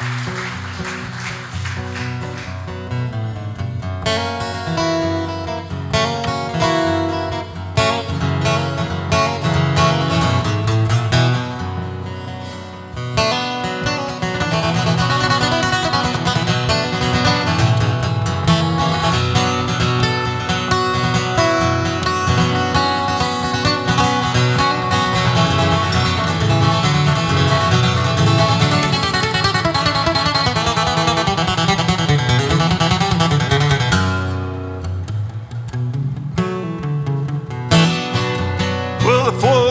Well, 0.00 0.10
if 0.12 0.27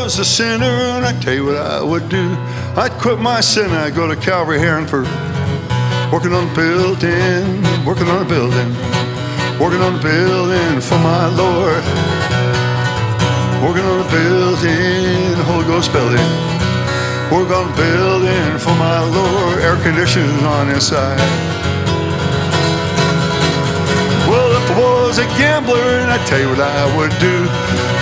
was 0.08 0.20
a 0.20 0.24
sinner, 0.24 0.64
and 0.96 1.06
I 1.06 1.12
tell 1.20 1.34
you 1.34 1.44
what 1.44 1.58
I 1.58 1.84
would 1.84 2.08
do, 2.08 2.32
I'd 2.80 2.94
quit 2.94 3.20
my 3.20 3.42
sin. 3.42 3.72
I'd 3.72 3.94
go 3.94 4.08
to 4.08 4.16
Calvary 4.16 4.58
Hanford, 4.58 5.04
working 6.14 6.32
on 6.32 6.48
a 6.48 6.56
building, 6.56 7.44
working 7.84 8.08
on 8.08 8.26
a 8.26 8.30
building, 8.30 8.70
working 9.60 9.82
on 9.82 10.00
a 10.00 10.02
building 10.02 10.80
for 10.80 10.98
my 11.04 11.28
Lord, 11.28 11.84
working 13.60 13.84
on 13.84 14.00
a 14.00 14.10
building, 14.10 15.44
Holy 15.44 15.66
Ghost 15.68 15.92
building, 15.92 16.30
working 17.28 17.52
on 17.52 17.68
a 17.68 17.76
building 17.76 18.58
for 18.64 18.76
my 18.80 19.04
Lord, 19.04 19.60
air 19.60 19.76
conditioning 19.84 20.40
on 20.46 20.70
inside. 20.70 21.20
A 25.18 25.26
gambler, 25.38 25.82
and 26.02 26.12
I 26.12 26.18
tell 26.26 26.40
you 26.40 26.50
what 26.50 26.60
I 26.60 26.86
would 26.98 27.14
do, 27.18 27.46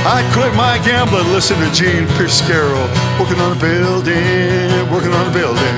I'd 0.03 0.27
quit 0.33 0.53
my 0.55 0.77
gambling, 0.83 1.31
listen 1.31 1.57
to 1.59 1.71
Gene 1.71 2.07
Piscaro, 2.19 2.83
working 3.19 3.39
on 3.39 3.55
a 3.55 3.59
building, 3.59 4.91
working 4.91 5.13
on 5.13 5.27
a 5.27 5.33
building, 5.33 5.77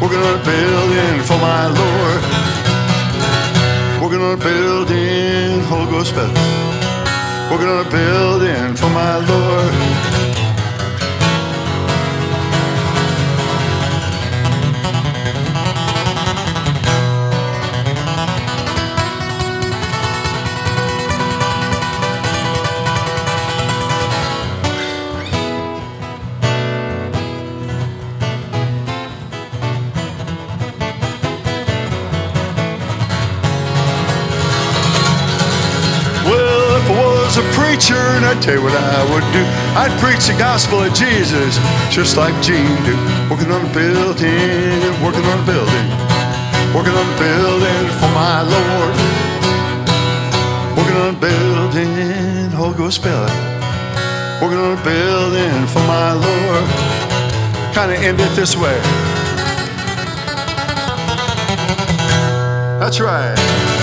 working 0.00 0.18
on 0.18 0.38
a 0.38 0.44
building 0.44 1.16
for 1.26 1.38
my 1.42 1.66
Lord, 1.66 2.22
working 4.00 4.22
on 4.22 4.38
a 4.38 4.42
building, 4.42 5.60
Holy 5.66 5.90
Ghost 5.90 6.14
building, 6.14 6.34
working 7.50 7.68
on 7.68 7.86
a 7.86 7.90
building 7.90 8.76
for 8.76 8.90
my 8.90 9.18
Lord. 9.26 9.83
Was 37.34 37.44
a 37.44 37.58
preacher, 37.58 37.98
and 38.14 38.24
I'd 38.24 38.40
tell 38.42 38.54
you 38.54 38.62
what 38.62 38.74
I 38.74 39.02
would 39.10 39.26
do, 39.32 39.42
I'd 39.74 39.90
preach 39.98 40.26
the 40.26 40.38
gospel 40.38 40.82
of 40.82 40.94
Jesus, 40.94 41.58
just 41.90 42.16
like 42.16 42.34
Gene 42.42 42.78
do. 42.84 42.94
Working 43.30 43.50
on 43.50 43.64
a 43.64 43.72
building, 43.74 44.78
working 45.02 45.24
on 45.24 45.38
a 45.42 45.46
building, 45.46 45.86
working 46.74 46.94
on 46.94 47.06
a 47.06 47.18
building 47.18 47.86
for 47.98 48.10
my 48.14 48.42
Lord. 48.42 48.94
Working 50.78 50.96
on 50.96 51.14
a 51.14 51.18
building, 51.18 52.50
Holy 52.50 52.76
Ghost 52.76 53.02
building. 53.02 53.34
Working 54.40 54.58
on 54.58 54.78
a 54.78 54.82
building 54.84 55.66
for 55.66 55.82
my 55.90 56.12
Lord. 56.12 56.64
Kind 57.74 57.90
of 57.90 57.98
end 57.98 58.20
it 58.20 58.30
this 58.36 58.54
way. 58.56 58.78
That's 62.78 63.00
right. 63.00 63.73